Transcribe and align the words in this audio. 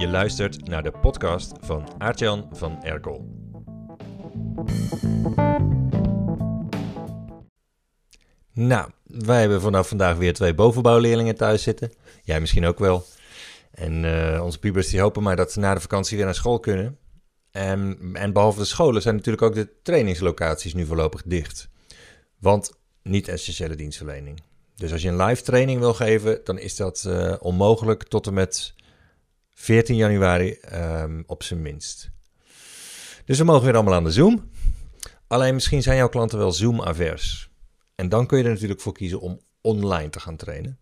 Je 0.00 0.08
luistert 0.08 0.68
naar 0.68 0.82
de 0.82 0.90
podcast 0.90 1.52
van 1.60 1.88
Aartjan 1.98 2.48
van 2.52 2.82
Erkel. 2.82 3.28
Nou, 8.52 8.90
wij 9.04 9.40
hebben 9.40 9.60
vanaf 9.60 9.88
vandaag 9.88 10.16
weer 10.16 10.34
twee 10.34 10.54
bovenbouwleerlingen 10.54 11.36
thuis 11.36 11.62
zitten. 11.62 11.92
Jij 12.22 12.40
misschien 12.40 12.66
ook 12.66 12.78
wel. 12.78 13.04
En 13.70 14.04
uh, 14.04 14.40
onze 14.44 14.58
pubers 14.58 14.88
die 14.88 15.00
hopen 15.00 15.22
maar 15.22 15.36
dat 15.36 15.52
ze 15.52 15.60
na 15.60 15.74
de 15.74 15.80
vakantie 15.80 16.16
weer 16.16 16.26
naar 16.26 16.34
school 16.34 16.60
kunnen. 16.60 16.98
En, 17.50 17.98
en 18.12 18.32
behalve 18.32 18.58
de 18.58 18.64
scholen 18.64 19.02
zijn 19.02 19.14
natuurlijk 19.14 19.44
ook 19.44 19.54
de 19.54 19.68
trainingslocaties 19.82 20.74
nu 20.74 20.86
voorlopig 20.86 21.22
dicht. 21.24 21.68
Want 22.38 22.72
niet 23.02 23.28
essentiële 23.28 23.74
dienstverlening. 23.74 24.42
Dus 24.74 24.92
als 24.92 25.02
je 25.02 25.08
een 25.08 25.22
live 25.22 25.42
training 25.42 25.80
wil 25.80 25.94
geven, 25.94 26.40
dan 26.44 26.58
is 26.58 26.76
dat 26.76 27.04
uh, 27.06 27.34
onmogelijk 27.38 28.02
tot 28.02 28.26
en 28.26 28.34
met 28.34 28.74
14 29.60 29.96
januari 29.96 30.58
um, 30.72 31.24
op 31.26 31.42
zijn 31.42 31.62
minst. 31.62 32.10
Dus 33.24 33.38
we 33.38 33.44
mogen 33.44 33.64
weer 33.64 33.74
allemaal 33.74 33.94
aan 33.94 34.04
de 34.04 34.12
Zoom. 34.12 34.50
Alleen 35.26 35.54
misschien 35.54 35.82
zijn 35.82 35.96
jouw 35.96 36.08
klanten 36.08 36.38
wel 36.38 36.52
Zoom-avers. 36.52 37.50
En 37.94 38.08
dan 38.08 38.26
kun 38.26 38.38
je 38.38 38.44
er 38.44 38.50
natuurlijk 38.50 38.80
voor 38.80 38.92
kiezen 38.92 39.20
om 39.20 39.40
online 39.60 40.10
te 40.10 40.20
gaan 40.20 40.36
trainen. 40.36 40.78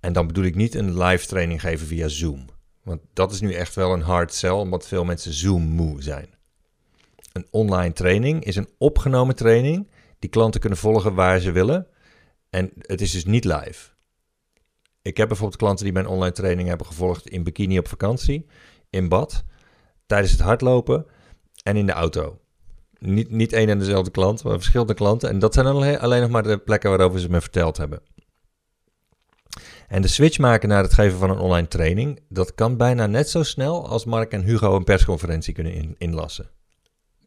En 0.00 0.12
dan 0.12 0.26
bedoel 0.26 0.44
ik 0.44 0.54
niet 0.54 0.74
een 0.74 1.02
live 1.02 1.26
training 1.26 1.60
geven 1.60 1.86
via 1.86 2.08
Zoom. 2.08 2.44
Want 2.82 3.00
dat 3.12 3.32
is 3.32 3.40
nu 3.40 3.52
echt 3.52 3.74
wel 3.74 3.92
een 3.92 4.02
hard 4.02 4.34
sell, 4.34 4.50
omdat 4.50 4.88
veel 4.88 5.04
mensen 5.04 5.32
Zoom-moe 5.32 6.02
zijn. 6.02 6.28
Een 7.32 7.46
online 7.50 7.92
training 7.92 8.44
is 8.44 8.56
een 8.56 8.68
opgenomen 8.78 9.36
training 9.36 9.90
die 10.18 10.30
klanten 10.30 10.60
kunnen 10.60 10.78
volgen 10.78 11.14
waar 11.14 11.38
ze 11.38 11.52
willen. 11.52 11.86
En 12.50 12.72
het 12.78 13.00
is 13.00 13.10
dus 13.12 13.24
niet 13.24 13.44
live. 13.44 13.93
Ik 15.04 15.16
heb 15.16 15.28
bijvoorbeeld 15.28 15.60
klanten 15.60 15.84
die 15.84 15.94
mijn 15.94 16.06
online 16.06 16.32
training 16.32 16.68
hebben 16.68 16.86
gevolgd 16.86 17.28
in 17.28 17.42
bikini 17.42 17.78
op 17.78 17.88
vakantie, 17.88 18.46
in 18.90 19.08
bad, 19.08 19.44
tijdens 20.06 20.32
het 20.32 20.40
hardlopen 20.40 21.06
en 21.62 21.76
in 21.76 21.86
de 21.86 21.92
auto. 21.92 22.40
Niet, 22.98 23.30
niet 23.30 23.52
één 23.52 23.68
en 23.68 23.78
dezelfde 23.78 24.10
klant, 24.10 24.44
maar 24.44 24.52
verschillende 24.52 24.94
klanten. 24.94 25.28
En 25.28 25.38
dat 25.38 25.54
zijn 25.54 25.66
alleen, 25.66 25.98
alleen 25.98 26.20
nog 26.20 26.30
maar 26.30 26.42
de 26.42 26.58
plekken 26.58 26.90
waarover 26.90 27.20
ze 27.20 27.30
me 27.30 27.40
verteld 27.40 27.76
hebben. 27.76 28.02
En 29.88 30.02
de 30.02 30.08
switch 30.08 30.38
maken 30.38 30.68
naar 30.68 30.82
het 30.82 30.94
geven 30.94 31.18
van 31.18 31.30
een 31.30 31.38
online 31.38 31.68
training, 31.68 32.20
dat 32.28 32.54
kan 32.54 32.76
bijna 32.76 33.06
net 33.06 33.28
zo 33.28 33.42
snel 33.42 33.88
als 33.88 34.04
Mark 34.04 34.32
en 34.32 34.42
Hugo 34.42 34.76
een 34.76 34.84
persconferentie 34.84 35.54
kunnen 35.54 35.94
inlassen. 35.98 36.50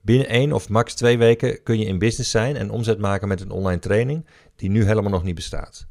Binnen 0.02 0.28
één 0.28 0.54
of 0.54 0.70
max 0.70 0.94
twee 0.94 1.18
weken 1.18 1.64
kun 1.64 1.80
je 1.80 1.86
in 1.86 2.00
business 2.00 2.32
zijn 2.32 2.56
en 2.56 2.70
omzet 2.70 3.00
maken 3.00 3.28
met 3.28 3.42
een 3.42 3.52
online 3.52 3.80
training 3.80 4.28
die 4.56 4.70
nu 4.70 4.86
helemaal 4.86 5.12
nog 5.12 5.24
niet 5.24 5.36
bestaat. 5.36 5.88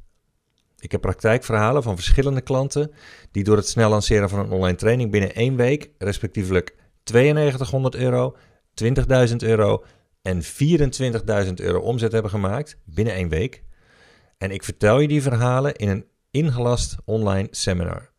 Ik 0.86 0.92
heb 0.92 1.00
praktijkverhalen 1.00 1.82
van 1.82 1.94
verschillende 1.94 2.40
klanten 2.40 2.92
die 3.30 3.44
door 3.44 3.56
het 3.56 3.68
snel 3.68 3.90
lanceren 3.90 4.28
van 4.28 4.38
een 4.38 4.50
online 4.50 4.76
training 4.76 5.10
binnen 5.10 5.34
één 5.34 5.56
week 5.56 5.90
respectievelijk 5.98 6.76
9200 7.04 7.94
euro, 7.94 8.36
20.000 9.28 9.36
euro 9.36 9.84
en 10.22 10.42
24.000 10.42 11.52
euro 11.54 11.80
omzet 11.80 12.12
hebben 12.12 12.30
gemaakt 12.30 12.78
binnen 12.84 13.14
één 13.14 13.28
week. 13.28 13.62
En 14.38 14.50
ik 14.50 14.62
vertel 14.62 15.00
je 15.00 15.08
die 15.08 15.22
verhalen 15.22 15.74
in 15.74 15.88
een 15.88 16.06
ingelast 16.30 16.96
online 17.04 17.48
seminar. 17.50 18.10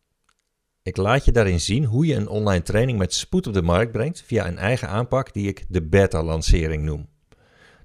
Ik 0.82 0.96
laat 0.96 1.24
je 1.24 1.32
daarin 1.32 1.60
zien 1.60 1.84
hoe 1.84 2.06
je 2.06 2.14
een 2.14 2.28
online 2.28 2.62
training 2.62 2.98
met 2.98 3.14
spoed 3.14 3.46
op 3.46 3.52
de 3.52 3.62
markt 3.62 3.92
brengt 3.92 4.22
via 4.26 4.46
een 4.46 4.58
eigen 4.58 4.88
aanpak 4.88 5.32
die 5.32 5.48
ik 5.48 5.64
de 5.68 5.82
beta-lancering 5.82 6.82
noem. 6.82 7.08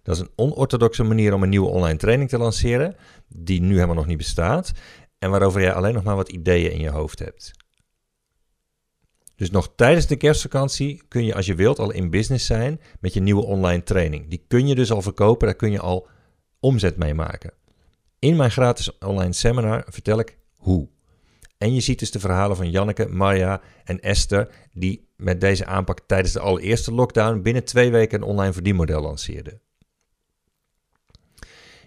Dat 0.04 0.16
is 0.16 0.22
een 0.22 0.32
onorthodoxe 0.36 1.04
manier 1.04 1.34
om 1.34 1.44
een 1.44 1.50
nieuwe 1.50 1.68
online 1.68 1.98
training 1.98 2.30
te 2.30 2.38
lanceren, 2.38 2.96
die 3.28 3.62
nu 3.62 3.74
helemaal 3.74 3.96
nog 3.96 4.08
niet 4.08 4.18
bestaat 4.18 4.72
en 5.20 5.30
waarover 5.30 5.62
jij 5.62 5.74
alleen 5.74 5.94
nog 5.94 6.04
maar 6.04 6.16
wat 6.16 6.30
ideeën 6.30 6.72
in 6.72 6.80
je 6.80 6.90
hoofd 6.90 7.20
hebt. 7.20 7.52
Dus 9.36 9.52
nog 9.52 9.74
tijdens 9.76 10.08
de 10.08 10.16
kerstvakantie 10.16 11.04
kun 11.08 11.26
je 11.26 11.36
als 11.36 11.46
je 11.46 11.56
wilt 11.56 11.80
al 11.80 11.92
in 11.92 12.10
business 12.10 12.46
zijn 12.46 12.82
met 13.00 13.14
je 13.14 13.20
nieuwe 13.20 13.44
online 13.44 13.84
training. 13.84 14.30
Die 14.30 14.46
kun 14.48 14.68
je 14.68 14.76
dus 14.76 14.92
al 14.92 15.02
verkopen, 15.02 15.48
daar 15.48 15.56
kun 15.56 15.72
je 15.72 15.80
al 15.80 16.08
omzet 16.60 16.98
mee 16.98 17.14
maken. 17.14 17.54
In 18.20 18.36
mijn 18.36 18.52
gratis 18.52 18.98
online 18.98 19.34
seminar 19.34 19.86
vertel 19.90 20.20
ik 20.20 20.38
hoe. 20.56 20.90
En 21.58 21.74
je 21.74 21.82
ziet 21.82 22.00
dus 22.00 22.12
de 22.12 22.20
verhalen 22.20 22.56
van 22.56 22.70
Janneke, 22.70 23.08
Marja 23.08 23.62
en 23.84 24.00
Esther, 24.00 24.50
die 24.74 25.08
met 25.16 25.42
deze 25.42 25.66
aanpak 25.66 26.00
tijdens 26.08 26.34
de 26.34 26.40
allereerste 26.40 26.94
lockdown 26.94 27.42
binnen 27.42 27.64
twee 27.64 27.92
weken 27.92 28.22
een 28.22 28.28
online 28.28 28.54
verdienmodel 28.54 29.02
lanceerden. 29.02 29.62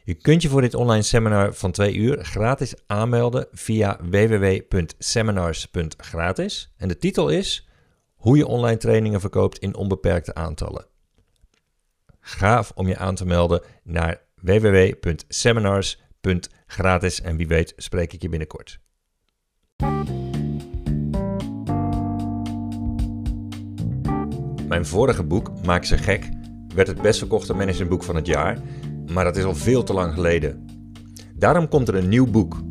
Je 0.06 0.15
kunt 0.15 0.43
je 0.43 0.49
voor 0.49 0.61
dit 0.61 0.75
online 0.75 1.03
seminar 1.03 1.55
van 1.55 1.71
twee 1.71 1.94
uur 1.94 2.25
gratis 2.25 2.75
aanmelden 2.87 3.47
via 3.53 3.99
www.seminars.gratis. 4.11 6.75
En 6.77 6.89
de 6.89 6.99
titel 6.99 7.28
is 7.28 7.69
Hoe 8.15 8.37
je 8.37 8.47
online 8.47 8.77
trainingen 8.77 9.21
verkoopt 9.21 9.59
in 9.59 9.77
onbeperkte 9.77 10.34
aantallen. 10.34 10.87
Gaaf 12.21 12.72
om 12.75 12.89
je 12.89 12.97
aan 12.97 13.15
te 13.15 13.27
melden 13.27 13.62
naar 13.83 14.21
www.seminars.gratis 14.34 17.21
en 17.21 17.37
wie 17.37 17.47
weet 17.47 17.72
spreek 17.77 18.12
ik 18.12 18.22
je 18.22 18.28
binnenkort. 18.28 18.81
Mijn 24.69 24.87
vorige 24.87 25.25
boek, 25.25 25.65
Maak 25.65 25.84
ze 25.84 25.99
gek, 25.99 26.28
werd 26.75 26.89
het 26.89 27.03
best 27.03 27.19
verkochte 27.19 27.55
managementboek 27.55 28.03
van 28.03 28.16
het 28.16 28.27
jaar 28.27 28.59
maar 29.12 29.25
dat 29.25 29.37
is 29.37 29.44
al 29.44 29.55
veel 29.55 29.83
te 29.83 29.93
lang 29.93 30.15
geleden. 30.15 30.67
Daarom 31.34 31.69
komt 31.69 31.89
er 31.89 31.94
een 31.94 32.09
nieuw 32.09 32.27
boek. 32.27 32.62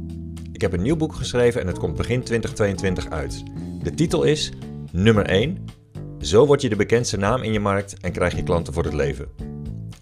Ik 0.52 0.62
heb 0.62 0.74
een 0.74 0.82
nieuw 0.82 0.96
boek 0.96 1.16
geschreven 1.16 1.62
en 1.62 1.68
het 1.68 1.80
komt 1.80 1.96
begin 1.96 2.24
2022 2.24 3.10
uit. 3.10 3.44
De 3.84 3.94
titel 3.94 4.24
is 4.24 4.52
Nummer 4.92 5.26
1. 5.26 5.58
Zo 6.20 6.46
word 6.46 6.62
je 6.62 6.70
de 6.70 6.76
bekendste 6.76 7.18
naam 7.18 7.42
in 7.42 7.52
je 7.52 7.60
markt 7.60 8.00
en 8.00 8.12
krijg 8.12 8.36
je 8.36 8.44
klanten 8.44 8.74
voor 8.74 8.84
het 8.84 8.94
leven. 8.94 9.28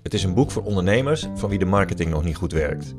Het 0.04 0.14
is 0.14 0.24
een 0.24 0.34
boek 0.34 0.52
voor 0.52 0.64
ondernemers 0.64 1.28
van 1.36 1.50
wie 1.50 1.60
de 1.60 1.66
marketing 1.66 2.10
nog 2.10 2.24
niet 2.24 2.36
goed 2.36 2.52
werkt. 2.52 2.96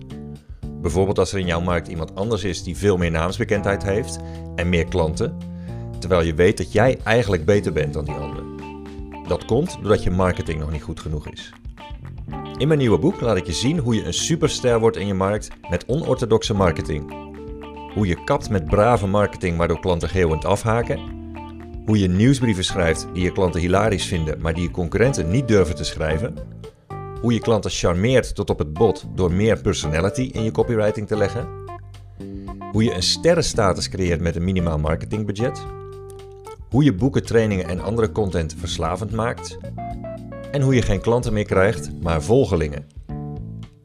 Bijvoorbeeld 0.83 1.19
als 1.19 1.33
er 1.33 1.39
in 1.39 1.47
jouw 1.47 1.61
markt 1.61 1.89
iemand 1.89 2.15
anders 2.15 2.45
is 2.45 2.63
die 2.63 2.77
veel 2.77 2.97
meer 2.97 3.11
naamsbekendheid 3.11 3.83
heeft 3.83 4.19
en 4.55 4.69
meer 4.69 4.85
klanten, 4.85 5.37
terwijl 5.99 6.23
je 6.23 6.35
weet 6.35 6.57
dat 6.57 6.73
jij 6.73 6.99
eigenlijk 7.05 7.45
beter 7.45 7.73
bent 7.73 7.93
dan 7.93 8.05
die 8.05 8.15
ander. 8.15 8.43
Dat 9.29 9.45
komt 9.45 9.77
doordat 9.81 10.03
je 10.03 10.11
marketing 10.11 10.61
nog 10.61 10.71
niet 10.71 10.83
goed 10.83 11.01
genoeg 11.01 11.29
is. 11.29 11.53
In 12.59 12.69
mijn 12.69 12.81
nieuwe 12.81 12.99
boek 12.99 13.21
laat 13.21 13.37
ik 13.37 13.47
je 13.47 13.53
zien 13.53 13.79
hoe 13.79 13.95
je 13.95 14.05
een 14.05 14.15
superster 14.15 14.81
wordt 14.81 14.97
in 14.97 15.07
je 15.07 15.15
markt 15.15 15.49
met 15.71 15.85
onorthodoxe 15.87 16.55
marketing. 16.55 17.15
Hoe 17.95 18.07
je 18.07 18.25
kapt 18.25 18.51
met 18.51 18.65
brave 18.65 19.07
marketing 19.07 19.57
waardoor 19.57 19.81
klanten 19.81 20.09
geeuwend 20.09 20.45
afhaken. 20.45 21.01
Hoe 21.87 21.99
je 21.99 22.09
nieuwsbrieven 22.09 22.65
schrijft 22.65 23.07
die 23.13 23.23
je 23.23 23.33
klanten 23.33 23.61
hilarisch 23.61 24.07
vinden, 24.07 24.41
maar 24.41 24.55
die 24.55 24.63
je 24.63 24.71
concurrenten 24.71 25.31
niet 25.31 25.49
durven 25.49 25.75
te 25.75 25.85
schrijven. 25.85 26.35
Hoe 27.21 27.33
je 27.33 27.41
klanten 27.41 27.71
charmeert 27.71 28.35
tot 28.35 28.51
op 28.51 28.59
het 28.59 28.73
bot 28.73 29.05
door 29.15 29.33
meer 29.33 29.61
personality 29.61 30.31
in 30.33 30.43
je 30.43 30.51
copywriting 30.51 31.07
te 31.07 31.17
leggen. 31.17 31.49
Hoe 32.73 32.85
je 32.85 32.95
een 32.95 33.03
sterrenstatus 33.03 33.89
creëert 33.89 34.21
met 34.21 34.37
een 34.37 34.45
minimaal 34.45 34.79
marketingbudget. 34.79 35.65
Hoe 36.71 36.85
je 36.85 36.95
boeken, 36.95 37.25
trainingen 37.25 37.69
en 37.69 37.81
andere 37.81 38.13
content 38.13 38.55
verslavend 38.59 39.13
maakt 39.13 39.59
en 40.55 40.61
hoe 40.61 40.75
je 40.75 40.83
geen 40.83 41.01
klanten 41.01 41.33
meer 41.33 41.45
krijgt, 41.45 41.91
maar 42.03 42.23
volgelingen. 42.23 42.87